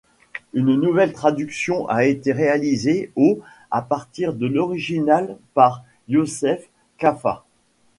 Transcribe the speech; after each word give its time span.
Une 0.55 0.77
nouvelle 0.77 1.13
traduction 1.13 1.87
a 1.87 2.05
été 2.05 2.31
réalisée 2.31 3.11
au 3.15 3.39
à 3.69 3.83
partir 3.83 4.33
de 4.33 4.47
l'original 4.47 5.37
par 5.53 5.83
Yosseph 6.07 6.65
Qaffah. 6.97 7.45